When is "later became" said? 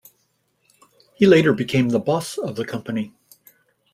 1.27-1.89